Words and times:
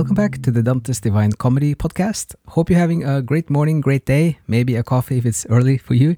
Welcome 0.00 0.14
back 0.14 0.40
to 0.44 0.50
the 0.50 0.62
Dante's 0.62 0.98
Divine 0.98 1.32
Comedy 1.32 1.74
podcast. 1.74 2.34
Hope 2.48 2.70
you're 2.70 2.78
having 2.78 3.04
a 3.04 3.20
great 3.20 3.50
morning, 3.50 3.82
great 3.82 4.06
day, 4.06 4.38
maybe 4.46 4.74
a 4.76 4.82
coffee 4.82 5.18
if 5.18 5.26
it's 5.26 5.44
early 5.50 5.76
for 5.76 5.92
you. 5.92 6.16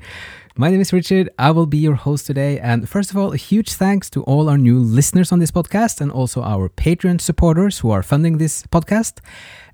My 0.57 0.71
name 0.71 0.81
is 0.81 0.93
Richard. 0.93 1.29
I 1.37 1.51
will 1.51 1.67
be 1.67 1.79
your 1.79 1.97
host 1.97 2.29
today. 2.29 2.61
And 2.61 2.89
first 2.89 3.11
of 3.11 3.17
all, 3.17 3.33
a 3.33 3.37
huge 3.37 3.73
thanks 3.73 4.09
to 4.11 4.23
all 4.23 4.49
our 4.49 4.57
new 4.57 4.79
listeners 4.79 5.33
on 5.33 5.41
this 5.41 5.51
podcast 5.51 6.01
and 6.01 6.13
also 6.13 6.43
our 6.43 6.69
Patreon 6.69 7.21
supporters 7.21 7.81
who 7.81 7.91
are 7.91 8.05
funding 8.05 8.39
this 8.39 8.63
podcast. 8.69 9.19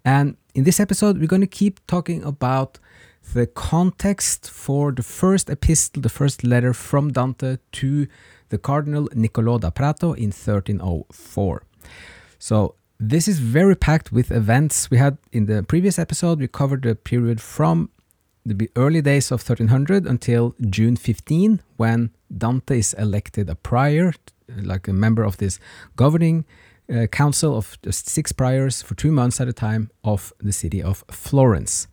And 0.07 0.39
in 0.55 0.65
this 0.65 0.81
episode, 0.81 1.19
we're 1.19 1.27
going 1.27 1.43
to 1.43 1.47
keep 1.47 1.87
talking 1.87 2.25
about 2.25 2.79
the 3.35 3.47
context 3.47 4.51
for 4.51 4.91
the 4.91 5.03
first 5.03 5.51
epistle, 5.51 6.01
the 6.01 6.09
first 6.09 6.45
letter 6.45 6.73
from 6.73 7.13
Dante 7.13 7.59
to 7.73 8.07
the 8.49 8.57
Cardinal 8.57 9.11
Niccolò 9.11 9.61
da 9.61 9.69
Prato 9.69 10.15
in 10.15 10.31
1304. 10.31 11.63
So, 12.39 12.77
this 13.01 13.29
is 13.29 13.39
very 13.39 13.77
packed 13.77 14.13
with 14.13 14.31
events. 14.31 14.91
We 14.91 14.99
had 14.99 15.19
in 15.33 15.47
the 15.47 15.63
previous 15.63 15.99
episode, 15.99 16.41
we 16.41 16.49
covered 16.49 16.83
the 16.83 16.95
period 16.95 17.41
from 17.41 17.91
the 18.45 18.71
early 18.77 19.03
days 19.03 19.31
of 19.31 19.41
1300 19.41 20.07
until 20.07 20.55
June 20.69 20.97
15, 20.97 21.61
when 21.77 22.11
Dante 22.37 22.79
is 22.79 22.95
elected 22.95 23.49
a 23.49 23.55
prior, 23.55 24.13
like 24.49 24.89
a 24.89 24.93
member 24.93 25.23
of 25.23 25.37
this 25.37 25.61
governing 25.97 26.45
uh, 26.93 27.07
council 27.07 27.57
of 27.57 27.79
just 27.83 28.09
six 28.09 28.33
priors 28.33 28.83
for 28.83 28.95
two 28.95 29.13
months 29.13 29.41
at 29.41 29.49
a 29.49 29.53
time 29.53 29.91
of 30.03 30.33
the 30.39 30.53
city 30.53 30.83
of 30.83 31.05
Florence. 31.11 31.87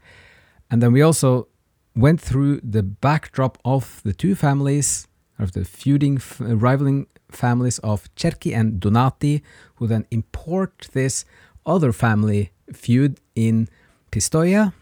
And 0.71 0.81
then 0.81 0.93
we 0.93 1.01
also 1.01 1.47
went 1.95 2.19
through 2.19 2.61
the 2.61 2.83
backdrop 2.83 3.57
of 3.63 4.01
the 4.03 4.13
two 4.13 4.35
families, 4.35 5.07
of 5.39 5.51
the 5.51 5.65
feuding, 5.65 6.21
uh, 6.39 6.55
rivaling 6.55 7.07
families 7.29 7.79
of 7.79 8.13
Cerchi 8.15 8.55
and 8.55 8.79
Donati, 8.79 9.43
who 9.75 9.87
then 9.87 10.05
import 10.11 10.87
this 10.93 11.25
other 11.65 11.91
family 11.91 12.51
feud 12.71 13.19
in 13.35 13.67
Pistoia 14.11 14.73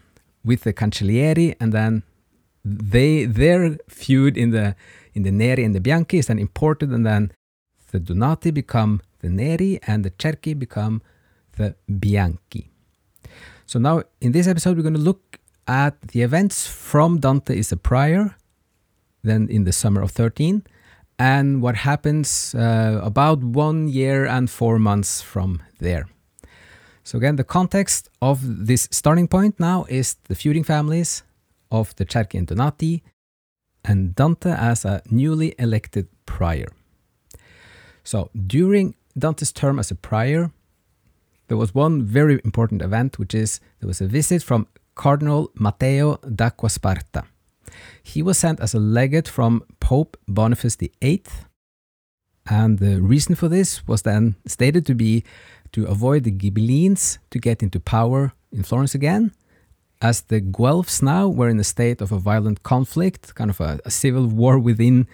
with 0.44 0.62
the 0.62 0.72
Cancellieri, 0.72 1.56
and 1.60 1.72
then 1.72 2.02
they 2.64 3.24
their 3.24 3.78
feud 3.88 4.36
in 4.36 4.50
the 4.50 4.76
in 5.12 5.22
the 5.22 5.30
Neri 5.30 5.64
and 5.64 5.74
the 5.74 5.80
Bianchi 5.80 6.18
is 6.18 6.26
then 6.26 6.38
imported, 6.38 6.90
and 6.90 7.04
then 7.04 7.32
the 7.90 7.98
Donati 7.98 8.50
become 8.50 9.00
the 9.20 9.28
Neri, 9.28 9.80
and 9.86 10.04
the 10.04 10.10
Cerchi 10.10 10.58
become 10.58 11.02
the 11.56 11.74
Bianchi. 11.98 12.70
So 13.66 13.78
now 13.78 14.02
in 14.20 14.32
this 14.32 14.46
episode, 14.46 14.76
we're 14.76 14.82
going 14.82 14.94
to 14.94 15.00
look 15.00 15.38
at 15.66 16.00
the 16.08 16.22
events 16.22 16.66
from 16.66 17.20
Dante 17.20 17.56
is 17.56 17.72
a 17.72 17.76
prior, 17.76 18.36
then 19.24 19.48
in 19.48 19.64
the 19.64 19.72
summer 19.72 20.02
of 20.02 20.10
13, 20.10 20.62
and 21.18 21.62
what 21.62 21.76
happens 21.76 22.54
uh, 22.54 23.00
about 23.02 23.42
one 23.42 23.88
year 23.88 24.26
and 24.26 24.50
four 24.50 24.78
months 24.78 25.22
from 25.22 25.62
there. 25.78 26.06
So, 27.02 27.18
again, 27.18 27.36
the 27.36 27.44
context 27.44 28.08
of 28.22 28.66
this 28.66 28.88
starting 28.90 29.28
point 29.28 29.60
now 29.60 29.84
is 29.88 30.16
the 30.28 30.34
feuding 30.34 30.64
families 30.64 31.22
of 31.70 31.94
the 31.96 32.04
Cerchi 32.04 32.38
and 32.38 32.46
Donati, 32.46 33.02
and 33.84 34.14
Dante 34.14 34.50
as 34.50 34.84
a 34.84 35.02
newly 35.10 35.54
elected 35.58 36.08
prior. 36.24 36.68
So, 38.02 38.30
during 38.46 38.94
Dante's 39.18 39.52
term 39.52 39.78
as 39.78 39.90
a 39.90 39.94
prior, 39.94 40.50
there 41.48 41.58
was 41.58 41.74
one 41.74 42.02
very 42.02 42.40
important 42.44 42.80
event, 42.80 43.18
which 43.18 43.34
is 43.34 43.60
there 43.80 43.86
was 43.86 44.00
a 44.00 44.06
visit 44.06 44.42
from 44.42 44.66
Cardinal 44.94 45.50
Matteo 45.54 46.16
da 46.22 46.48
d'Acquasparta. 46.48 47.24
He 48.02 48.22
was 48.22 48.38
sent 48.38 48.60
as 48.60 48.74
a 48.74 48.78
legate 48.78 49.28
from 49.28 49.62
Pope 49.80 50.16
Boniface 50.28 50.76
VIII, 50.76 51.22
and 52.48 52.78
the 52.78 53.00
reason 53.00 53.34
for 53.34 53.48
this 53.48 53.86
was 53.86 54.02
then 54.02 54.36
stated 54.46 54.84
to 54.86 54.94
be 54.94 55.24
to 55.72 55.86
avoid 55.86 56.24
the 56.24 56.30
Ghibellines 56.30 57.18
to 57.30 57.38
get 57.38 57.62
into 57.62 57.80
power 57.80 58.32
in 58.52 58.62
Florence 58.62 58.94
again, 58.94 59.32
as 60.00 60.22
the 60.22 60.40
Guelphs 60.40 61.02
now 61.02 61.28
were 61.28 61.48
in 61.48 61.58
a 61.58 61.64
state 61.64 62.00
of 62.00 62.12
a 62.12 62.18
violent 62.18 62.62
conflict, 62.62 63.34
kind 63.34 63.50
of 63.50 63.60
a, 63.60 63.80
a 63.84 63.90
civil 63.90 64.26
war 64.26 64.58
within 64.58 65.06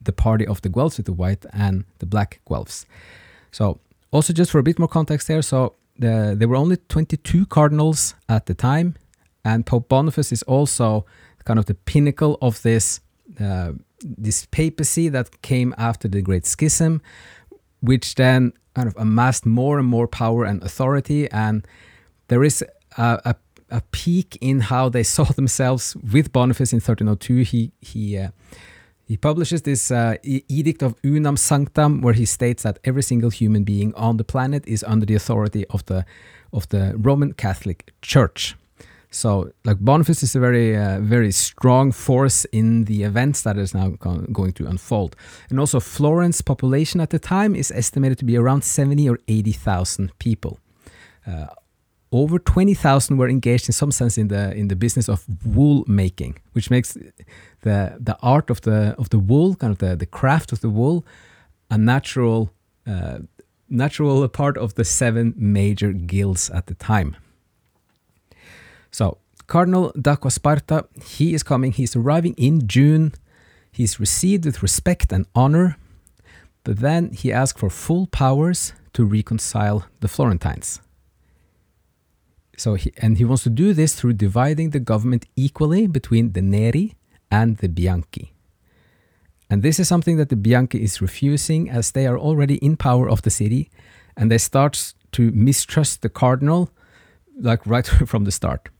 the 0.00 0.12
party 0.12 0.46
of 0.46 0.62
the 0.62 0.68
Guelphs 0.68 0.96
with 0.96 1.06
the 1.06 1.12
white 1.12 1.44
and 1.52 1.84
the 1.98 2.06
black 2.06 2.40
Guelphs. 2.48 2.86
So, 3.50 3.80
also 4.10 4.32
just 4.32 4.50
for 4.50 4.58
a 4.58 4.62
bit 4.62 4.78
more 4.78 4.88
context 4.88 5.28
here, 5.28 5.42
so 5.42 5.74
the, 5.98 6.34
there 6.36 6.48
were 6.48 6.56
only 6.56 6.76
22 6.76 7.46
cardinals 7.46 8.14
at 8.28 8.46
the 8.46 8.54
time, 8.54 8.94
and 9.44 9.66
Pope 9.66 9.88
Boniface 9.88 10.32
is 10.32 10.42
also 10.44 11.04
kind 11.46 11.58
of 11.58 11.64
the 11.64 11.74
pinnacle 11.74 12.36
of 12.42 12.60
this 12.62 13.00
uh, 13.40 13.72
this 14.00 14.46
papacy 14.46 15.08
that 15.08 15.42
came 15.42 15.74
after 15.78 16.08
the 16.08 16.20
Great 16.20 16.44
Schism, 16.44 17.00
which 17.80 18.14
then 18.16 18.52
kind 18.74 18.88
of 18.88 18.94
amassed 18.98 19.46
more 19.46 19.78
and 19.78 19.88
more 19.88 20.06
power 20.06 20.44
and 20.44 20.62
authority. 20.62 21.30
And 21.30 21.66
there 22.28 22.44
is 22.44 22.62
a, 22.98 23.20
a, 23.24 23.34
a 23.70 23.80
peak 23.90 24.36
in 24.40 24.60
how 24.60 24.90
they 24.90 25.02
saw 25.16 25.24
themselves 25.24 25.96
with 26.12 26.32
Boniface 26.32 26.72
in 26.72 26.76
1302. 26.76 27.36
He 27.42 27.72
he 27.80 28.18
uh, 28.18 28.30
he 29.06 29.16
publishes 29.16 29.62
this 29.62 29.90
uh, 29.90 30.16
edict 30.24 30.82
of 30.82 31.00
unam 31.02 31.36
sanctam, 31.36 32.02
where 32.02 32.14
he 32.14 32.26
states 32.26 32.64
that 32.64 32.78
every 32.84 33.02
single 33.02 33.30
human 33.30 33.62
being 33.62 33.94
on 33.94 34.16
the 34.16 34.24
planet 34.24 34.66
is 34.66 34.84
under 34.84 35.06
the 35.06 35.14
authority 35.14 35.64
of 35.70 35.84
the 35.86 36.04
of 36.52 36.68
the 36.68 36.94
Roman 36.96 37.32
Catholic 37.32 37.92
Church. 38.02 38.56
So, 39.16 39.50
like 39.64 39.78
Boniface 39.80 40.22
is 40.22 40.36
a 40.36 40.40
very, 40.40 40.76
uh, 40.76 41.00
very 41.00 41.32
strong 41.32 41.90
force 41.90 42.44
in 42.52 42.84
the 42.84 43.02
events 43.02 43.40
that 43.42 43.56
is 43.56 43.72
now 43.72 43.88
going 44.30 44.52
to 44.52 44.66
unfold. 44.66 45.16
And 45.48 45.58
also, 45.58 45.80
Florence 45.80 46.42
population 46.42 47.00
at 47.00 47.08
the 47.08 47.18
time 47.18 47.54
is 47.56 47.70
estimated 47.70 48.18
to 48.18 48.26
be 48.26 48.36
around 48.36 48.62
70 48.62 49.08
or 49.08 49.18
80,000 49.26 50.12
people. 50.18 50.60
Uh, 51.26 51.46
over 52.12 52.38
20,000 52.38 53.16
were 53.16 53.28
engaged 53.28 53.70
in 53.70 53.72
some 53.72 53.90
sense 53.90 54.18
in 54.18 54.28
the 54.28 54.54
in 54.54 54.68
the 54.68 54.76
business 54.76 55.08
of 55.08 55.24
wool 55.46 55.84
making, 55.86 56.36
which 56.52 56.70
makes 56.70 56.92
the 57.62 57.96
the 57.98 58.16
art 58.20 58.50
of 58.50 58.60
the 58.60 58.94
of 58.98 59.08
the 59.08 59.18
wool, 59.18 59.54
kind 59.54 59.72
of 59.72 59.78
the, 59.78 59.96
the 59.96 60.06
craft 60.06 60.52
of 60.52 60.60
the 60.60 60.68
wool, 60.68 61.06
a 61.70 61.78
natural 61.78 62.50
uh, 62.86 63.20
natural 63.70 64.28
part 64.28 64.58
of 64.58 64.74
the 64.74 64.84
seven 64.84 65.32
major 65.36 65.92
guilds 65.92 66.50
at 66.50 66.66
the 66.66 66.74
time. 66.74 67.16
So, 68.90 69.18
Cardinal 69.46 69.92
d'Acquasparta, 70.00 70.86
he 71.02 71.34
is 71.34 71.42
coming, 71.42 71.72
he's 71.72 71.94
arriving 71.94 72.34
in 72.36 72.66
June. 72.66 73.12
He's 73.70 74.00
received 74.00 74.44
with 74.44 74.62
respect 74.62 75.12
and 75.12 75.26
honor, 75.34 75.76
but 76.64 76.78
then 76.78 77.12
he 77.12 77.32
asks 77.32 77.60
for 77.60 77.70
full 77.70 78.06
powers 78.06 78.72
to 78.94 79.04
reconcile 79.04 79.86
the 80.00 80.08
Florentines. 80.08 80.80
So 82.56 82.74
he, 82.74 82.92
and 82.96 83.18
he 83.18 83.24
wants 83.24 83.42
to 83.44 83.50
do 83.50 83.74
this 83.74 83.94
through 83.94 84.14
dividing 84.14 84.70
the 84.70 84.80
government 84.80 85.26
equally 85.36 85.86
between 85.86 86.32
the 86.32 86.40
Neri 86.40 86.96
and 87.30 87.58
the 87.58 87.68
Bianchi. 87.68 88.32
And 89.50 89.62
this 89.62 89.78
is 89.78 89.86
something 89.86 90.16
that 90.16 90.30
the 90.30 90.36
Bianchi 90.36 90.82
is 90.82 91.02
refusing 91.02 91.70
as 91.70 91.92
they 91.92 92.06
are 92.06 92.18
already 92.18 92.56
in 92.56 92.76
power 92.76 93.08
of 93.08 93.22
the 93.22 93.30
city 93.30 93.70
and 94.16 94.30
they 94.30 94.38
start 94.38 94.94
to 95.12 95.30
mistrust 95.32 96.02
the 96.02 96.08
cardinal 96.08 96.70
like 97.38 97.64
right 97.66 97.86
from 97.86 98.24
the 98.24 98.32
start 98.32 98.70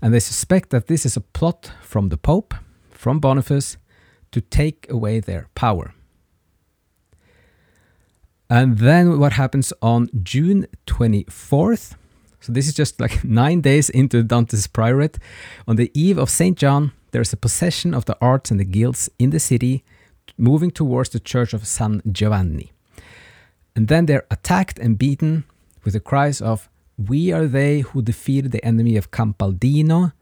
and 0.00 0.12
they 0.12 0.20
suspect 0.20 0.70
that 0.70 0.86
this 0.86 1.04
is 1.04 1.16
a 1.16 1.20
plot 1.20 1.72
from 1.82 2.08
the 2.08 2.16
Pope, 2.16 2.54
from 2.90 3.20
Boniface, 3.20 3.76
to 4.32 4.40
take 4.40 4.86
away 4.90 5.20
their 5.20 5.48
power. 5.54 5.94
And 8.48 8.78
then 8.78 9.18
what 9.18 9.34
happens 9.34 9.72
on 9.80 10.08
June 10.22 10.66
24th? 10.86 11.94
So 12.40 12.52
this 12.52 12.66
is 12.66 12.74
just 12.74 13.00
like 13.00 13.24
nine 13.42 13.60
days 13.60 13.88
into 13.88 14.22
Dante's 14.22 14.66
priorate. 14.66 15.18
On 15.68 15.76
the 15.76 15.90
eve 15.94 16.18
of 16.18 16.30
St. 16.30 16.58
John, 16.58 16.92
there's 17.12 17.32
a 17.32 17.36
procession 17.36 17.94
of 17.94 18.06
the 18.06 18.16
arts 18.20 18.50
and 18.50 18.58
the 18.58 18.64
guilds 18.64 19.08
in 19.18 19.30
the 19.30 19.38
city 19.38 19.84
moving 20.36 20.70
towards 20.70 21.10
the 21.10 21.20
church 21.20 21.52
of 21.52 21.66
San 21.66 22.02
Giovanni. 22.10 22.72
And 23.76 23.88
then 23.88 24.06
they're 24.06 24.26
attacked 24.30 24.78
and 24.78 24.98
beaten 24.98 25.44
with 25.84 25.94
the 25.94 26.00
cries 26.00 26.40
of 26.40 26.68
we 27.08 27.32
are 27.32 27.46
they 27.46 27.80
who 27.80 28.02
defeated 28.02 28.52
the 28.52 28.64
enemy 28.64 28.96
of 28.96 29.10
Campaldino, 29.10 30.12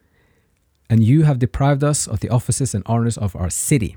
and 0.89 1.03
you 1.03 1.23
have 1.25 1.39
deprived 1.39 1.83
us 1.83 2.07
of 2.07 2.21
the 2.21 2.29
offices 2.29 2.75
and 2.75 2.83
honors 2.87 3.19
of 3.19 3.35
our 3.37 3.51
city. 3.51 3.97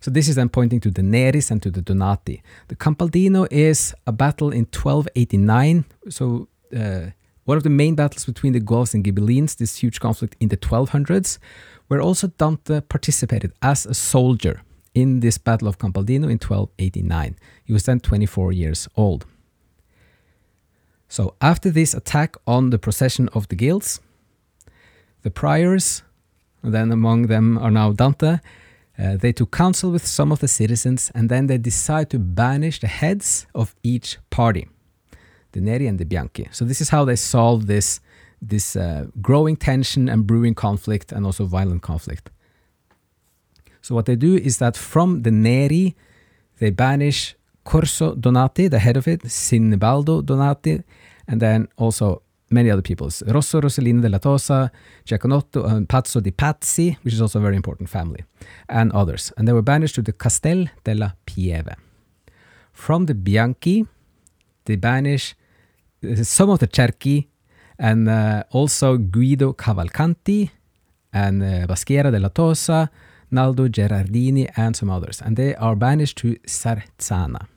So 0.00 0.10
this 0.10 0.28
is 0.28 0.36
then 0.36 0.48
pointing 0.48 0.80
to 0.80 0.90
the 0.90 1.02
Neris 1.02 1.50
and 1.50 1.62
to 1.62 1.70
the 1.70 1.82
Donati. 1.82 2.42
The 2.68 2.76
Campaldino 2.76 3.46
is 3.50 3.94
a 4.06 4.12
battle 4.12 4.50
in 4.50 4.66
1289. 4.66 5.84
So 6.08 6.48
uh, 6.76 7.10
one 7.44 7.56
of 7.56 7.62
the 7.62 7.70
main 7.70 7.94
battles 7.94 8.24
between 8.24 8.52
the 8.52 8.60
Guelphs 8.60 8.94
and 8.94 9.04
Ghibellines, 9.04 9.56
this 9.56 9.76
huge 9.76 10.00
conflict 10.00 10.36
in 10.40 10.48
the 10.48 10.56
1200s, 10.56 11.38
where 11.88 12.00
also 12.00 12.28
Dante 12.38 12.80
participated 12.80 13.52
as 13.62 13.86
a 13.86 13.94
soldier 13.94 14.62
in 14.94 15.20
this 15.20 15.38
battle 15.38 15.68
of 15.68 15.78
Campaldino 15.78 16.24
in 16.24 16.38
1289. 16.38 17.36
He 17.64 17.72
was 17.72 17.84
then 17.84 18.00
24 18.00 18.52
years 18.52 18.88
old. 18.96 19.26
So, 21.16 21.34
after 21.40 21.70
this 21.70 21.94
attack 21.94 22.36
on 22.46 22.68
the 22.68 22.78
procession 22.78 23.30
of 23.32 23.48
the 23.48 23.56
guilds, 23.56 24.00
the 25.22 25.30
priors, 25.30 26.02
then 26.62 26.92
among 26.92 27.28
them 27.28 27.56
are 27.56 27.70
now 27.70 27.92
Dante, 27.92 28.40
uh, 28.98 29.16
they 29.16 29.32
took 29.32 29.50
counsel 29.50 29.90
with 29.90 30.06
some 30.06 30.30
of 30.30 30.40
the 30.40 30.48
citizens 30.48 31.10
and 31.14 31.30
then 31.30 31.46
they 31.46 31.56
decide 31.56 32.10
to 32.10 32.18
banish 32.18 32.80
the 32.80 32.86
heads 32.86 33.46
of 33.54 33.74
each 33.82 34.18
party. 34.28 34.68
the 35.52 35.60
Neri 35.62 35.86
and 35.86 35.98
the 35.98 36.04
Bianchi. 36.04 36.48
So 36.52 36.66
this 36.66 36.80
is 36.82 36.90
how 36.90 37.06
they 37.06 37.16
solve 37.16 37.66
this 37.66 38.00
this 38.50 38.76
uh, 38.76 39.06
growing 39.22 39.56
tension 39.56 40.10
and 40.10 40.26
brewing 40.26 40.54
conflict 40.54 41.12
and 41.12 41.24
also 41.24 41.46
violent 41.46 41.80
conflict. 41.80 42.30
So 43.80 43.94
what 43.94 44.04
they 44.04 44.16
do 44.16 44.34
is 44.48 44.58
that 44.58 44.76
from 44.76 45.22
the 45.22 45.30
Neri, 45.30 45.94
they 46.58 46.70
banish 46.70 47.36
Corso 47.66 48.14
Donati, 48.14 48.68
the 48.68 48.78
head 48.78 48.96
of 48.96 49.08
it, 49.08 49.24
Sinibaldo 49.24 50.22
Donati, 50.24 50.80
and 51.26 51.40
then 51.40 51.66
also 51.76 52.22
many 52.48 52.70
other 52.70 52.80
peoples. 52.80 53.24
Rosso 53.26 53.60
Rossellino 53.60 54.00
della 54.00 54.20
Tosa, 54.20 54.70
Giaconotto, 55.04 55.64
and 55.64 55.88
Pazzo 55.88 56.20
di 56.20 56.30
Pazzi, 56.30 56.96
which 57.02 57.12
is 57.14 57.20
also 57.20 57.40
a 57.40 57.42
very 57.42 57.56
important 57.56 57.88
family, 57.88 58.24
and 58.68 58.92
others. 58.92 59.32
And 59.36 59.48
they 59.48 59.52
were 59.52 59.62
banished 59.62 59.96
to 59.96 60.02
the 60.02 60.12
Castel 60.12 60.66
della 60.84 61.16
Pieve. 61.26 61.74
From 62.72 63.06
the 63.06 63.14
Bianchi, 63.14 63.84
they 64.66 64.76
banish 64.76 65.34
uh, 66.04 66.22
some 66.22 66.50
of 66.50 66.60
the 66.60 66.68
Cerchi 66.68 67.26
and 67.80 68.08
uh, 68.08 68.44
also 68.52 68.96
Guido 68.96 69.52
Cavalcanti 69.52 70.50
and 71.12 71.42
uh, 71.42 71.66
Baschera 71.66 72.12
della 72.12 72.30
Tosa, 72.30 72.90
Naldo 73.32 73.66
Gerardini, 73.66 74.48
and 74.56 74.76
some 74.76 74.88
others. 74.88 75.20
And 75.20 75.36
they 75.36 75.56
are 75.56 75.74
banished 75.74 76.18
to 76.18 76.36
Sarzana. 76.46 77.48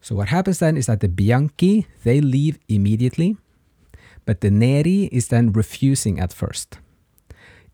So 0.00 0.14
what 0.14 0.28
happens 0.28 0.58
then 0.58 0.76
is 0.76 0.86
that 0.86 1.00
the 1.00 1.08
Bianchi, 1.08 1.86
they 2.04 2.20
leave 2.20 2.58
immediately, 2.68 3.36
but 4.24 4.40
the 4.40 4.50
Neri 4.50 5.08
is 5.12 5.28
then 5.28 5.52
refusing 5.52 6.18
at 6.18 6.32
first. 6.32 6.78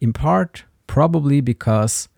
In 0.01 0.13
part, 0.13 0.65
probably 0.87 1.41
because 1.41 2.09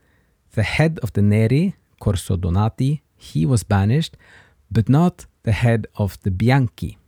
the 0.53 0.63
head 0.63 0.99
of 1.03 1.13
the 1.13 1.23
Neri, 1.23 1.77
Corso 2.01 2.37
Donati, 2.37 3.03
he 3.17 3.45
was 3.45 3.63
banished, 3.63 4.17
but 4.71 4.89
not 4.89 5.27
the 5.43 5.53
head 5.53 5.87
of 5.97 6.21
the 6.23 6.31
Bianchi. 6.31 6.99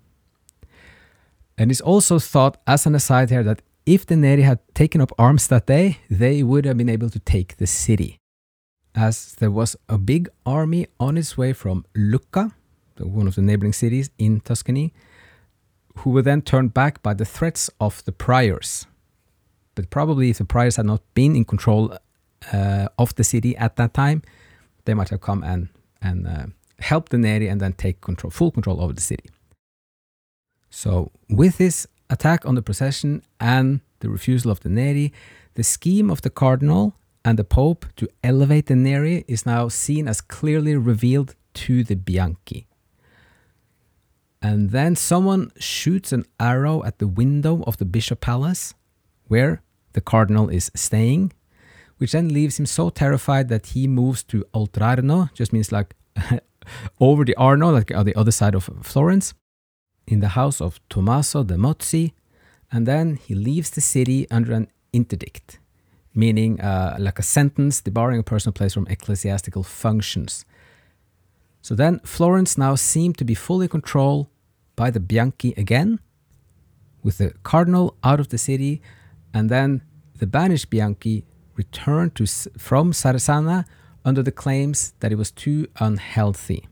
And 1.57 1.71
it's 1.71 1.81
also 1.81 2.19
thought, 2.19 2.59
as 2.67 2.87
an 2.87 2.95
aside 2.95 3.31
here, 3.31 3.43
that 3.43 3.63
if 3.87 4.07
the 4.07 4.17
Neri 4.17 4.43
had 4.43 4.61
taken 4.75 5.01
up 5.01 5.13
arms 5.19 5.49
that 5.49 5.67
day, 5.67 5.99
they 6.09 6.43
would 6.43 6.65
have 6.65 6.77
been 6.77 6.89
able 6.89 7.11
to 7.11 7.19
take 7.19 7.57
the 7.57 7.67
city. 7.67 8.19
As 8.95 9.35
there 9.35 9.51
was 9.51 9.77
a 9.89 9.99
big 9.99 10.29
army 10.45 10.87
on 10.99 11.17
its 11.17 11.37
way 11.37 11.53
from 11.53 11.85
Lucca, 11.95 12.53
one 13.07 13.27
of 13.27 13.35
the 13.35 13.43
neighboring 13.43 13.73
cities 13.73 14.11
in 14.19 14.41
Tuscany, 14.41 14.93
who 15.99 16.11
were 16.11 16.23
then 16.23 16.43
turned 16.43 16.73
back 16.75 17.03
by 17.03 17.15
the 17.15 17.25
threats 17.25 17.71
of 17.81 18.05
the 18.05 18.13
priors. 18.13 18.87
But 19.75 19.91
probably 19.91 20.31
if 20.31 20.39
the 20.39 20.45
priors 20.45 20.77
had 20.77 20.87
not 20.87 21.03
been 21.15 21.37
in 21.37 21.45
control 21.45 21.97
uh, 22.53 22.89
of 22.99 23.15
the 23.15 23.25
city 23.25 23.57
at 23.57 23.77
that 23.77 23.95
time, 23.95 24.23
they 24.85 24.95
might 24.95 25.11
have 25.11 25.21
come 25.21 25.43
and, 25.43 25.69
and 26.01 26.27
uh, 26.27 26.47
helped 26.79 27.11
the 27.11 27.19
Neri 27.19 27.49
and 27.49 27.61
then 27.61 27.73
take 27.73 28.01
control, 28.01 28.31
full 28.31 28.51
control 28.51 28.81
over 28.81 28.93
the 28.93 29.01
city. 29.01 29.29
So, 30.71 31.11
with 31.29 31.59
this 31.59 31.87
attack 32.09 32.47
on 32.47 32.55
the 32.55 32.63
procession 32.63 33.23
and 33.39 33.81
the 34.01 34.09
refusal 34.09 34.51
of 34.51 34.61
the 34.61 34.69
Neri, 34.69 35.13
the 35.55 35.65
scheme 35.65 36.11
of 36.11 36.23
the 36.23 36.31
cardinal 36.31 36.95
and 37.25 37.39
the 37.39 37.45
pope 37.45 37.87
to 37.97 38.09
elevate 38.25 38.67
the 38.67 38.77
Neri 38.77 39.25
is 39.29 39.45
now 39.45 39.69
seen 39.69 40.09
as 40.09 40.21
clearly 40.21 40.77
revealed 40.77 41.35
to 41.55 41.85
the 41.85 41.97
Bianchi. 41.97 42.67
And 44.43 44.71
then 44.71 44.97
someone 44.97 45.53
shoots 45.59 46.13
an 46.13 46.25
arrow 46.39 46.83
at 46.85 46.99
the 46.99 47.07
window 47.07 47.63
of 47.67 47.77
the 47.77 47.85
bishop 47.85 48.21
palace 48.21 48.75
where 49.29 49.63
the 49.93 50.01
cardinal 50.01 50.49
is 50.49 50.71
staying, 50.75 51.33
which 51.99 52.13
then 52.13 52.33
leaves 52.33 52.59
him 52.59 52.67
so 52.67 52.91
terrified 52.91 53.49
that 53.49 53.67
he 53.67 53.87
moves 53.87 54.23
to 54.25 54.45
Oltrarno, 54.55 55.33
just 55.35 55.53
means 55.53 55.71
like 55.71 55.95
over 57.01 57.25
the 57.25 57.37
Arno, 57.37 57.71
like 57.71 57.95
on 57.95 58.07
the 58.07 58.15
other 58.15 58.31
side 58.31 58.55
of 58.55 58.71
Florence, 58.83 59.35
in 60.07 60.21
the 60.21 60.29
house 60.29 60.61
of 60.61 60.81
Tommaso 60.89 61.45
de 61.45 61.57
Mozzi, 61.57 62.13
and 62.73 62.87
then 62.87 63.17
he 63.17 63.35
leaves 63.35 63.71
the 63.71 63.81
city 63.81 64.27
under 64.31 64.53
an 64.53 64.69
interdict, 64.93 65.59
meaning 66.15 66.61
uh, 66.61 66.97
like 66.99 67.19
a 67.19 67.23
sentence 67.23 67.81
debarring 67.81 68.21
a 68.21 68.23
personal 68.23 68.53
place 68.53 68.75
from 68.75 68.87
ecclesiastical 68.87 69.63
functions. 69.63 70.45
So 71.63 71.75
then 71.75 72.01
Florence 72.01 72.57
now 72.57 72.75
seemed 72.75 73.19
to 73.19 73.25
be 73.25 73.35
fully 73.35 73.69
controlled 73.69 74.29
by 74.77 74.91
the 74.91 75.01
Bianchi 75.01 75.53
again, 75.57 76.01
with 77.03 77.19
the 77.19 77.33
cardinal 77.43 77.97
out 78.03 78.21
of 78.21 78.29
the 78.29 78.39
city, 78.39 78.81
and 79.35 79.51
then 79.51 79.83
the 80.17 80.27
banished 80.27 80.71
Bianchi 80.71 81.25
returned 81.55 82.15
to, 82.17 82.27
from 82.59 82.93
Sarzana 82.93 83.65
under 84.05 84.23
the 84.23 84.33
claims 84.33 84.95
that 85.01 85.13
it 85.13 85.17
was 85.17 85.31
too 85.31 85.69
unhealthy. 85.79 86.67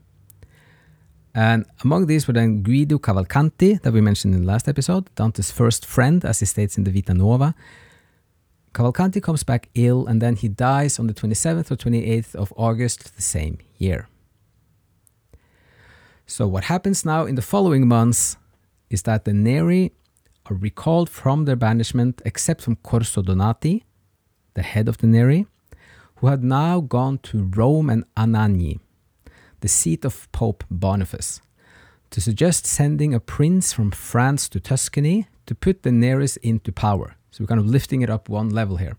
And 1.34 1.66
among 1.84 2.06
these 2.06 2.26
were 2.26 2.34
then 2.34 2.62
Guido 2.62 2.98
Cavalcanti, 2.98 3.80
that 3.82 3.92
we 3.92 4.00
mentioned 4.00 4.34
in 4.34 4.40
the 4.40 4.46
last 4.46 4.66
episode, 4.68 5.14
Dante's 5.14 5.50
first 5.50 5.84
friend, 5.86 6.24
as 6.24 6.40
he 6.40 6.46
states 6.46 6.78
in 6.78 6.84
the 6.84 6.90
Vita 6.90 7.14
Nuova. 7.14 7.54
Cavalcanti 8.72 9.22
comes 9.22 9.44
back 9.44 9.68
ill 9.74 10.06
and 10.06 10.20
then 10.20 10.36
he 10.36 10.48
dies 10.48 10.98
on 10.98 11.06
the 11.06 11.14
27th 11.14 11.70
or 11.70 11.76
28th 11.76 12.34
of 12.34 12.52
August 12.56 13.14
the 13.16 13.22
same 13.22 13.58
year. 13.76 14.08
So, 16.30 16.46
what 16.46 16.64
happens 16.64 17.06
now 17.06 17.24
in 17.24 17.36
the 17.36 17.42
following 17.42 17.88
months 17.88 18.36
is 18.90 19.02
that 19.04 19.24
the 19.24 19.32
Neri 19.32 19.92
are 20.44 20.56
recalled 20.56 21.08
from 21.08 21.46
their 21.46 21.56
banishment, 21.56 22.20
except 22.22 22.60
from 22.60 22.76
Corso 22.76 23.22
Donati, 23.22 23.86
the 24.52 24.60
head 24.60 24.88
of 24.88 24.98
the 24.98 25.06
Neri, 25.06 25.46
who 26.16 26.26
had 26.26 26.44
now 26.44 26.80
gone 26.80 27.16
to 27.30 27.50
Rome 27.56 27.88
and 27.88 28.04
Anagni, 28.14 28.78
the 29.60 29.68
seat 29.68 30.04
of 30.04 30.30
Pope 30.30 30.64
Boniface, 30.70 31.40
to 32.10 32.20
suggest 32.20 32.66
sending 32.66 33.14
a 33.14 33.20
prince 33.20 33.72
from 33.72 33.90
France 33.90 34.50
to 34.50 34.60
Tuscany 34.60 35.28
to 35.46 35.54
put 35.54 35.82
the 35.82 35.90
Neris 35.90 36.36
into 36.42 36.70
power. 36.70 37.16
So, 37.30 37.42
we're 37.42 37.48
kind 37.48 37.60
of 37.60 37.66
lifting 37.66 38.02
it 38.02 38.10
up 38.10 38.28
one 38.28 38.50
level 38.50 38.76
here. 38.76 38.98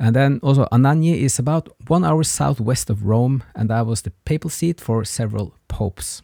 And 0.00 0.16
then 0.16 0.40
also 0.42 0.66
Anagni 0.72 1.20
is 1.20 1.38
about 1.38 1.68
one 1.86 2.04
hour 2.04 2.24
southwest 2.24 2.90
of 2.90 3.04
Rome, 3.04 3.44
and 3.54 3.70
that 3.70 3.86
was 3.86 4.02
the 4.02 4.10
papal 4.10 4.50
seat 4.50 4.80
for 4.80 5.04
several 5.04 5.54
popes. 5.76 6.22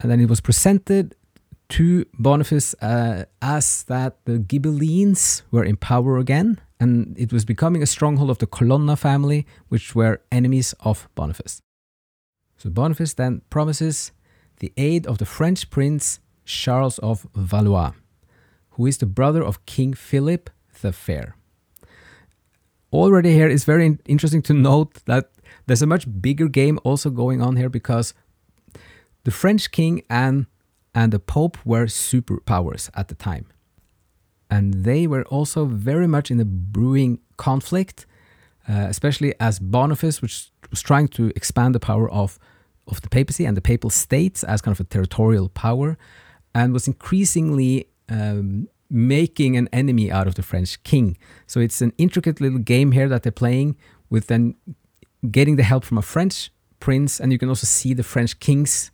And 0.00 0.10
then 0.10 0.20
it 0.20 0.28
was 0.28 0.40
presented 0.40 1.14
to 1.70 2.04
Boniface 2.18 2.74
uh, 2.74 3.24
as 3.40 3.82
that 3.84 4.12
the 4.24 4.38
Ghibellines 4.38 5.42
were 5.50 5.64
in 5.64 5.76
power 5.76 6.18
again, 6.18 6.60
and 6.78 7.16
it 7.18 7.32
was 7.32 7.44
becoming 7.44 7.82
a 7.82 7.86
stronghold 7.86 8.30
of 8.30 8.38
the 8.38 8.46
Colonna 8.46 8.96
family, 8.96 9.46
which 9.68 9.94
were 9.94 10.20
enemies 10.30 10.74
of 10.80 11.08
Boniface. 11.14 11.60
So 12.56 12.70
Boniface 12.70 13.14
then 13.14 13.42
promises 13.50 14.12
the 14.60 14.72
aid 14.76 15.06
of 15.06 15.18
the 15.18 15.24
French 15.24 15.70
prince 15.70 16.20
Charles 16.44 16.98
of 17.00 17.26
Valois, 17.34 17.92
who 18.74 18.86
is 18.86 18.98
the 18.98 19.06
brother 19.06 19.42
of 19.42 19.66
King 19.66 19.94
Philip 19.94 20.50
the 20.82 20.92
Fair 20.92 21.36
already 22.92 23.32
here 23.32 23.48
it's 23.48 23.64
very 23.64 23.98
interesting 24.06 24.42
to 24.42 24.54
note 24.54 25.04
that 25.06 25.30
there's 25.66 25.82
a 25.82 25.86
much 25.86 26.06
bigger 26.20 26.48
game 26.48 26.78
also 26.84 27.10
going 27.10 27.42
on 27.42 27.56
here 27.56 27.68
because 27.68 28.14
the 29.24 29.30
French 29.30 29.70
king 29.70 30.02
and 30.08 30.46
and 30.94 31.12
the 31.12 31.18
Pope 31.18 31.56
were 31.64 31.86
superpowers 31.86 32.90
at 32.94 33.08
the 33.08 33.14
time. 33.14 33.46
And 34.50 34.84
they 34.84 35.06
were 35.06 35.24
also 35.24 35.64
very 35.64 36.06
much 36.06 36.30
in 36.30 36.38
a 36.38 36.44
brewing 36.44 37.20
conflict, 37.38 38.04
uh, 38.68 38.86
especially 38.90 39.32
as 39.40 39.58
Boniface, 39.58 40.20
which 40.20 40.50
was 40.70 40.82
trying 40.82 41.08
to 41.08 41.32
expand 41.34 41.74
the 41.74 41.80
power 41.80 42.10
of, 42.10 42.38
of 42.86 43.00
the 43.00 43.08
papacy 43.08 43.46
and 43.46 43.56
the 43.56 43.62
papal 43.62 43.88
states 43.88 44.44
as 44.44 44.60
kind 44.60 44.76
of 44.76 44.80
a 44.80 44.84
territorial 44.84 45.48
power, 45.48 45.96
and 46.54 46.74
was 46.74 46.86
increasingly 46.86 47.88
um, 48.10 48.68
making 48.90 49.56
an 49.56 49.68
enemy 49.72 50.12
out 50.12 50.26
of 50.26 50.34
the 50.34 50.42
French 50.42 50.82
king. 50.82 51.16
So 51.46 51.60
it's 51.60 51.80
an 51.80 51.94
intricate 51.96 52.38
little 52.38 52.58
game 52.58 52.92
here 52.92 53.08
that 53.08 53.22
they're 53.22 53.32
playing 53.32 53.76
with 54.10 54.26
then 54.26 54.56
getting 55.30 55.56
the 55.56 55.62
help 55.62 55.84
from 55.84 55.98
a 55.98 56.02
French 56.02 56.50
prince, 56.80 57.20
and 57.20 57.32
you 57.32 57.38
can 57.38 57.48
also 57.48 57.66
see 57.66 57.94
the 57.94 58.02
French 58.02 58.40
king's 58.40 58.90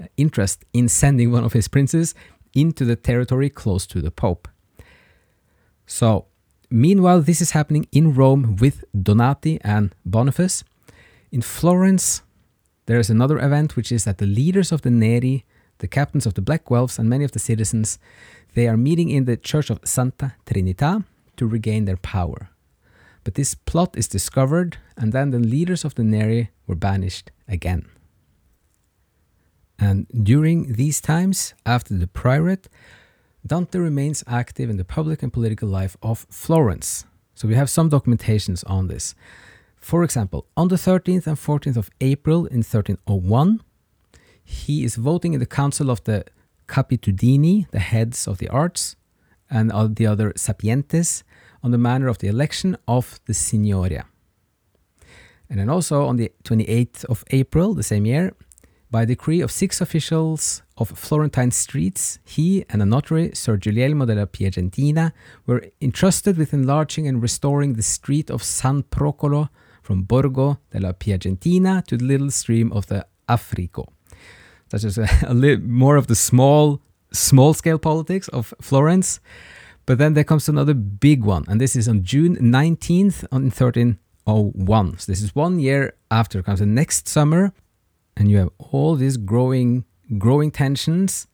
uh, 0.00 0.06
interest 0.16 0.64
in 0.72 0.88
sending 0.88 1.32
one 1.32 1.44
of 1.44 1.52
his 1.52 1.68
princes 1.68 2.14
into 2.54 2.84
the 2.84 2.96
territory 2.96 3.48
close 3.48 3.86
to 3.86 4.00
the 4.00 4.10
Pope. 4.10 4.48
So, 5.86 6.26
meanwhile, 6.70 7.20
this 7.20 7.40
is 7.40 7.52
happening 7.52 7.86
in 7.92 8.14
Rome 8.14 8.56
with 8.56 8.84
Donati 8.92 9.60
and 9.62 9.94
Boniface. 10.04 10.64
In 11.32 11.42
Florence, 11.42 12.22
there 12.86 12.98
is 12.98 13.10
another 13.10 13.38
event, 13.38 13.76
which 13.76 13.92
is 13.92 14.04
that 14.04 14.18
the 14.18 14.26
leaders 14.26 14.72
of 14.72 14.82
the 14.82 14.90
Neri, 14.90 15.44
the 15.78 15.88
captains 15.88 16.26
of 16.26 16.34
the 16.34 16.42
Black 16.42 16.64
Guelphs, 16.64 16.98
and 16.98 17.08
many 17.08 17.24
of 17.24 17.32
the 17.32 17.38
citizens, 17.38 17.98
they 18.54 18.68
are 18.68 18.76
meeting 18.76 19.10
in 19.10 19.24
the 19.24 19.36
Church 19.36 19.70
of 19.70 19.80
Santa 19.84 20.34
Trinita 20.44 21.04
to 21.36 21.46
regain 21.46 21.84
their 21.84 21.96
power. 21.96 22.50
But 23.24 23.34
this 23.34 23.54
plot 23.54 23.96
is 23.96 24.08
discovered, 24.08 24.78
and 24.96 25.12
then 25.12 25.30
the 25.30 25.38
leaders 25.38 25.84
of 25.84 25.94
the 25.94 26.04
Neri 26.04 26.50
were 26.66 26.74
banished 26.74 27.30
again. 27.46 27.86
And 29.78 30.06
during 30.08 30.74
these 30.74 31.00
times, 31.00 31.54
after 31.64 31.94
the 31.94 32.06
priorate, 32.06 32.66
Dante 33.46 33.78
remains 33.78 34.22
active 34.26 34.68
in 34.68 34.76
the 34.76 34.84
public 34.84 35.22
and 35.22 35.32
political 35.32 35.68
life 35.68 35.96
of 36.02 36.26
Florence. 36.30 37.06
So 37.34 37.48
we 37.48 37.54
have 37.54 37.70
some 37.70 37.88
documentations 37.88 38.62
on 38.66 38.88
this. 38.88 39.14
For 39.80 40.04
example, 40.04 40.46
on 40.56 40.68
the 40.68 40.76
13th 40.76 41.26
and 41.26 41.36
14th 41.38 41.76
of 41.76 41.90
April 42.02 42.44
in 42.46 42.58
1301, 42.58 43.62
he 44.44 44.84
is 44.84 44.96
voting 44.96 45.32
in 45.32 45.40
the 45.40 45.46
council 45.46 45.90
of 45.90 46.04
the 46.04 46.24
Capitudini, 46.68 47.68
the 47.70 47.78
heads 47.78 48.28
of 48.28 48.38
the 48.38 48.48
arts, 48.48 48.96
and 49.48 49.72
all 49.72 49.88
the 49.88 50.06
other 50.06 50.32
sapientes 50.36 51.22
on 51.62 51.70
the 51.70 51.78
manner 51.78 52.08
of 52.08 52.18
the 52.18 52.28
election 52.28 52.76
of 52.86 53.20
the 53.26 53.32
Signoria. 53.32 54.04
And 55.48 55.58
then 55.58 55.68
also 55.68 56.06
on 56.06 56.16
the 56.16 56.30
28th 56.44 57.04
of 57.06 57.24
April, 57.30 57.74
the 57.74 57.82
same 57.82 58.06
year, 58.06 58.32
by 58.90 59.04
decree 59.04 59.40
of 59.40 59.50
six 59.52 59.80
officials 59.80 60.62
of 60.76 60.90
Florentine 60.90 61.52
streets, 61.52 62.18
he 62.24 62.64
and 62.70 62.82
a 62.82 62.86
notary, 62.86 63.30
Sir 63.34 63.56
Guglielmo 63.56 64.04
della 64.04 64.26
Piacentina, 64.26 65.12
were 65.46 65.64
entrusted 65.80 66.36
with 66.36 66.52
enlarging 66.52 67.06
and 67.06 67.22
restoring 67.22 67.74
the 67.74 67.82
street 67.82 68.30
of 68.30 68.42
San 68.42 68.82
Procolo 68.82 69.48
from 69.82 70.02
Borgo 70.02 70.58
della 70.72 70.92
Piacentina 70.92 71.84
to 71.86 71.96
the 71.96 72.04
little 72.04 72.30
stream 72.30 72.72
of 72.72 72.86
the 72.86 73.06
Africo. 73.28 73.92
That's 74.70 74.82
just 74.82 74.98
a, 74.98 75.08
a 75.28 75.34
little 75.34 75.64
more 75.64 75.96
of 75.96 76.06
the 76.06 76.16
small, 76.16 76.80
small 77.12 77.54
scale 77.54 77.78
politics 77.78 78.28
of 78.28 78.54
Florence. 78.60 79.20
But 79.90 79.98
then 79.98 80.14
there 80.14 80.22
comes 80.22 80.48
another 80.48 80.72
big 80.72 81.24
one, 81.24 81.44
and 81.48 81.60
this 81.60 81.74
is 81.74 81.88
on 81.88 82.04
June 82.04 82.36
19th 82.36 83.24
on 83.32 83.50
1301. 83.50 84.98
So 84.98 85.10
this 85.10 85.20
is 85.20 85.34
one 85.34 85.58
year 85.58 85.94
after 86.12 86.44
comes 86.44 86.60
the 86.60 86.66
next 86.66 87.08
summer, 87.08 87.52
and 88.16 88.30
you 88.30 88.38
have 88.38 88.50
all 88.58 88.94
these 88.94 89.16
growing, 89.16 89.84
growing 90.16 90.52
tensions 90.52 91.26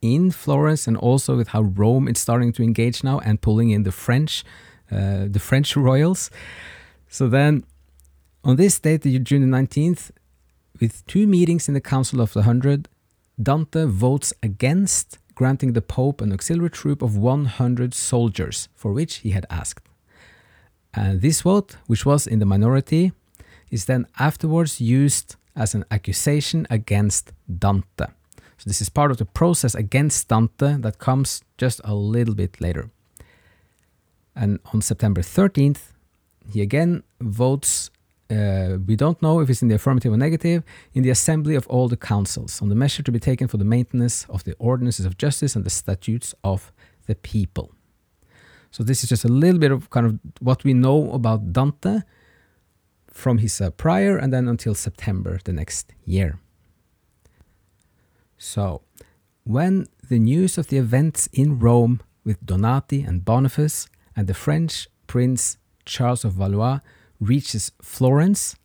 in 0.00 0.30
Florence, 0.30 0.86
and 0.86 0.96
also 0.96 1.36
with 1.36 1.48
how 1.48 1.62
Rome 1.62 2.06
is 2.06 2.20
starting 2.20 2.52
to 2.52 2.62
engage 2.62 3.02
now 3.02 3.18
and 3.18 3.40
pulling 3.40 3.70
in 3.70 3.82
the 3.82 3.90
French, 3.90 4.44
uh, 4.92 5.26
the 5.28 5.40
French 5.40 5.76
royals. 5.88 6.30
So 7.08 7.28
then, 7.28 7.64
on 8.44 8.54
this 8.54 8.78
date, 8.78 9.02
June 9.02 9.50
19th, 9.50 10.12
with 10.80 11.04
two 11.08 11.26
meetings 11.26 11.66
in 11.66 11.74
the 11.74 11.80
Council 11.80 12.20
of 12.20 12.32
the 12.32 12.44
Hundred, 12.44 12.88
Dante 13.42 13.86
votes 13.86 14.32
against 14.40 15.18
granting 15.34 15.72
the 15.72 15.82
Pope 15.82 16.20
an 16.20 16.32
auxiliary 16.32 16.70
troop 16.70 17.02
of 17.02 17.16
100 17.16 17.94
soldiers, 17.94 18.68
for 18.74 18.92
which 18.92 19.16
he 19.16 19.30
had 19.30 19.46
asked. 19.50 19.88
And 20.94 21.20
this 21.20 21.42
vote, 21.42 21.76
which 21.86 22.04
was 22.04 22.26
in 22.26 22.38
the 22.38 22.46
minority, 22.46 23.12
is 23.70 23.86
then 23.86 24.06
afterwards 24.18 24.80
used 24.80 25.36
as 25.56 25.74
an 25.74 25.84
accusation 25.90 26.66
against 26.70 27.32
Dante. 27.58 28.06
So, 28.58 28.64
this 28.66 28.80
is 28.80 28.88
part 28.88 29.10
of 29.10 29.16
the 29.16 29.24
process 29.24 29.74
against 29.74 30.28
Dante 30.28 30.76
that 30.78 30.98
comes 30.98 31.42
just 31.58 31.80
a 31.84 31.94
little 31.94 32.34
bit 32.34 32.60
later. 32.60 32.90
And 34.36 34.60
on 34.72 34.82
September 34.82 35.20
13th, 35.20 35.92
he 36.52 36.62
again 36.62 37.02
votes 37.20 37.90
uh, 38.30 38.78
we 38.86 38.96
don't 38.96 39.20
know 39.20 39.40
if 39.40 39.50
it's 39.50 39.62
in 39.62 39.68
the 39.68 39.74
affirmative 39.74 40.12
or 40.12 40.16
negative, 40.16 40.62
in 40.94 41.02
the 41.02 41.10
assembly 41.10 41.54
of 41.54 41.66
all 41.66 41.88
the 41.88 41.96
councils, 41.96 42.62
on 42.62 42.68
the 42.68 42.74
measure 42.74 43.02
to 43.02 43.12
be 43.12 43.18
taken 43.18 43.48
for 43.48 43.58
the 43.58 43.64
maintenance 43.64 44.26
of 44.28 44.44
the 44.44 44.54
ordinances 44.58 45.04
of 45.04 45.18
justice 45.18 45.54
and 45.56 45.64
the 45.64 45.70
statutes 45.70 46.34
of 46.42 46.72
the 47.06 47.14
people. 47.14 47.72
So, 48.70 48.82
this 48.82 49.02
is 49.02 49.10
just 49.10 49.24
a 49.24 49.28
little 49.28 49.60
bit 49.60 49.70
of 49.70 49.90
kind 49.90 50.06
of 50.06 50.18
what 50.40 50.64
we 50.64 50.72
know 50.72 51.12
about 51.12 51.52
Dante 51.52 52.00
from 53.12 53.38
his 53.38 53.60
uh, 53.60 53.70
prior 53.70 54.16
and 54.16 54.32
then 54.32 54.48
until 54.48 54.74
September 54.74 55.38
the 55.44 55.52
next 55.52 55.92
year. 56.06 56.38
So, 58.38 58.82
when 59.44 59.88
the 60.08 60.18
news 60.18 60.56
of 60.56 60.68
the 60.68 60.78
events 60.78 61.28
in 61.32 61.58
Rome 61.58 62.00
with 62.24 62.44
Donati 62.44 63.02
and 63.02 63.24
Boniface 63.24 63.88
and 64.16 64.26
the 64.26 64.34
French 64.34 64.88
Prince 65.06 65.58
Charles 65.84 66.24
of 66.24 66.32
Valois 66.32 66.80
reaches 67.22 67.72
Florence, 67.80 68.56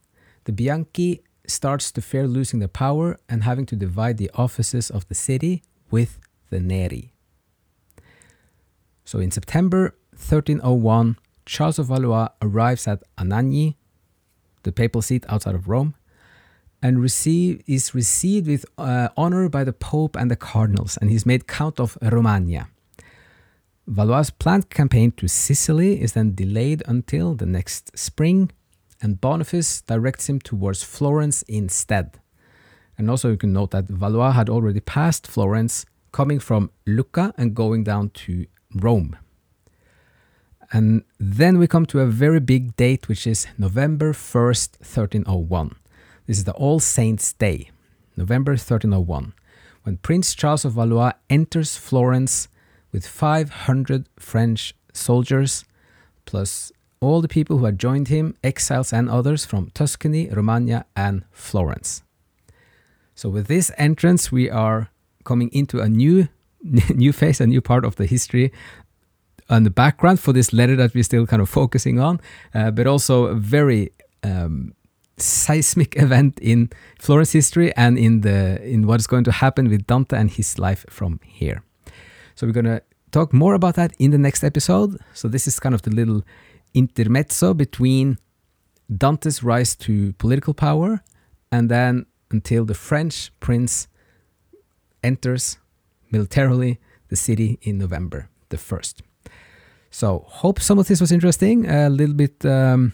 the 0.45 0.51
Bianchi 0.51 1.21
starts 1.45 1.91
to 1.91 2.01
fear 2.01 2.27
losing 2.27 2.59
their 2.59 2.67
power 2.67 3.17
and 3.29 3.43
having 3.43 3.65
to 3.67 3.75
divide 3.75 4.17
the 4.17 4.29
offices 4.33 4.89
of 4.89 5.07
the 5.07 5.15
city 5.15 5.63
with 5.89 6.19
the 6.49 6.59
Neri. 6.59 7.13
So 9.05 9.19
in 9.19 9.31
September 9.31 9.95
1301, 10.11 11.17
Charles 11.45 11.79
of 11.79 11.87
Valois 11.87 12.29
arrives 12.41 12.87
at 12.87 13.03
Anagni, 13.17 13.75
the 14.63 14.71
papal 14.71 15.01
seat 15.01 15.25
outside 15.29 15.55
of 15.55 15.69
Rome, 15.69 15.95
and 16.81 17.01
receive, 17.01 17.61
is 17.67 17.95
received 17.95 18.47
with 18.47 18.65
uh, 18.77 19.09
honor 19.15 19.47
by 19.47 19.63
the 19.63 19.73
Pope 19.73 20.17
and 20.17 20.29
the 20.29 20.35
cardinals, 20.35 20.97
and 20.97 21.09
he's 21.09 21.25
made 21.25 21.47
Count 21.47 21.79
of 21.79 21.97
Romagna. 22.01 22.67
Valois' 23.87 24.29
planned 24.29 24.69
campaign 24.69 25.11
to 25.13 25.29
Sicily 25.29 26.01
is 26.01 26.11
then 26.11 26.35
delayed 26.35 26.83
until 26.85 27.33
the 27.33 27.45
next 27.45 27.97
spring, 27.97 28.51
and 29.01 29.21
Boniface 29.21 29.81
directs 29.81 30.27
him 30.27 30.39
towards 30.39 30.83
Florence 30.83 31.41
instead. 31.43 32.19
And 32.97 33.09
also, 33.09 33.29
you 33.31 33.37
can 33.37 33.53
note 33.53 33.71
that 33.71 33.87
Valois 33.87 34.31
had 34.31 34.49
already 34.49 34.81
passed 34.81 35.25
Florence, 35.25 35.85
coming 36.11 36.39
from 36.39 36.71
Lucca 36.85 37.33
and 37.37 37.55
going 37.55 37.83
down 37.83 38.09
to 38.09 38.45
Rome. 38.75 39.15
And 40.73 41.03
then 41.17 41.57
we 41.57 41.67
come 41.67 41.85
to 41.87 42.01
a 42.01 42.07
very 42.07 42.41
big 42.41 42.75
date, 42.75 43.07
which 43.07 43.25
is 43.25 43.47
November 43.57 44.11
1st, 44.11 44.79
1301. 44.79 45.75
This 46.25 46.39
is 46.39 46.43
the 46.43 46.53
All 46.53 46.81
Saints' 46.81 47.31
Day, 47.31 47.69
November 48.17 48.51
1301, 48.51 49.33
when 49.83 49.97
Prince 49.97 50.35
Charles 50.35 50.65
of 50.65 50.73
Valois 50.73 51.13
enters 51.29 51.77
Florence 51.77 52.49
with 52.91 53.05
500 53.05 54.07
French 54.17 54.73
soldiers, 54.93 55.65
plus 56.25 56.71
all 56.99 57.21
the 57.21 57.27
people 57.27 57.57
who 57.57 57.65
had 57.65 57.79
joined 57.79 58.07
him, 58.07 58.35
exiles 58.43 58.91
and 58.91 59.09
others 59.09 59.45
from 59.45 59.69
Tuscany, 59.73 60.29
Romagna, 60.29 60.85
and 60.95 61.23
Florence. 61.31 62.03
So, 63.15 63.29
with 63.29 63.47
this 63.47 63.71
entrance, 63.77 64.31
we 64.31 64.49
are 64.49 64.89
coming 65.23 65.49
into 65.51 65.79
a 65.79 65.89
new, 65.89 66.27
new 66.63 67.11
phase, 67.11 67.41
a 67.41 67.47
new 67.47 67.61
part 67.61 67.85
of 67.85 67.95
the 67.95 68.05
history 68.05 68.51
and 69.49 69.65
the 69.65 69.69
background 69.69 70.19
for 70.19 70.33
this 70.33 70.53
letter 70.53 70.75
that 70.75 70.93
we're 70.93 71.03
still 71.03 71.25
kind 71.25 71.41
of 71.41 71.49
focusing 71.49 71.99
on, 71.99 72.19
uh, 72.53 72.71
but 72.71 72.87
also 72.87 73.25
a 73.25 73.35
very 73.35 73.91
um, 74.23 74.73
seismic 75.17 75.95
event 76.01 76.37
in 76.41 76.69
Florence 76.99 77.31
history 77.31 77.73
and 77.75 77.97
in 77.97 78.21
the 78.21 78.61
in 78.63 78.87
what 78.87 78.99
is 78.99 79.07
going 79.07 79.23
to 79.23 79.31
happen 79.31 79.69
with 79.69 79.87
Dante 79.87 80.17
and 80.17 80.31
his 80.31 80.59
life 80.59 80.85
from 80.89 81.19
here. 81.23 81.63
So 82.37 82.45
we're 82.45 82.53
going 82.53 82.65
to 82.65 82.83
talk 83.11 83.33
more 83.33 83.55
about 83.55 83.75
that 83.75 83.93
in 83.97 84.11
the 84.11 84.19
next 84.19 84.43
episode. 84.43 84.99
So 85.15 85.27
this 85.27 85.47
is 85.47 85.59
kind 85.59 85.73
of 85.73 85.81
the 85.81 85.89
little 85.89 86.23
intermezzo 86.75 87.55
between 87.55 88.19
Dante's 88.95 89.41
rise 89.41 89.75
to 89.77 90.13
political 90.13 90.53
power 90.53 91.01
and 91.51 91.67
then 91.67 92.05
until 92.29 92.63
the 92.63 92.75
French 92.75 93.31
prince 93.39 93.87
enters 95.03 95.57
militarily 96.11 96.79
the 97.07 97.15
city 97.15 97.57
in 97.63 97.79
November 97.79 98.29
the 98.49 98.57
1st. 98.57 99.01
So, 99.89 100.25
hope 100.27 100.59
some 100.59 100.77
of 100.77 100.87
this 100.87 101.01
was 101.01 101.11
interesting. 101.11 101.67
A 101.67 101.89
little 101.89 102.13
bit 102.13 102.45
um, 102.45 102.93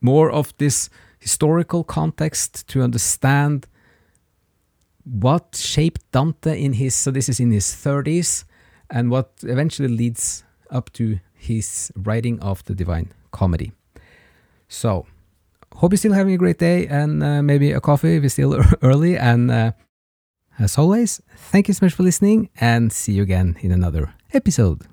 more 0.00 0.32
of 0.32 0.52
this 0.58 0.90
historical 1.20 1.84
context 1.84 2.66
to 2.68 2.82
understand 2.82 3.68
what 5.04 5.56
shaped 5.56 6.10
Dante 6.12 6.60
in 6.60 6.74
his, 6.74 6.94
so 6.94 7.10
this 7.10 7.28
is 7.28 7.40
in 7.40 7.50
his 7.50 7.66
30s, 7.66 8.44
and 8.90 9.10
what 9.10 9.32
eventually 9.42 9.88
leads 9.88 10.44
up 10.70 10.92
to 10.94 11.18
his 11.34 11.92
writing 11.96 12.38
of 12.40 12.64
the 12.64 12.74
Divine 12.74 13.12
Comedy. 13.30 13.72
So, 14.68 15.06
hope 15.74 15.92
you're 15.92 15.98
still 15.98 16.12
having 16.12 16.34
a 16.34 16.38
great 16.38 16.58
day 16.58 16.86
and 16.86 17.22
uh, 17.22 17.42
maybe 17.42 17.72
a 17.72 17.80
coffee 17.80 18.16
if 18.16 18.24
it's 18.24 18.34
still 18.34 18.62
early. 18.82 19.18
And 19.18 19.50
uh, 19.50 19.72
as 20.58 20.78
always, 20.78 21.20
thank 21.36 21.68
you 21.68 21.74
so 21.74 21.84
much 21.86 21.94
for 21.94 22.02
listening 22.02 22.48
and 22.60 22.92
see 22.92 23.12
you 23.12 23.22
again 23.22 23.56
in 23.60 23.72
another 23.72 24.14
episode. 24.32 24.91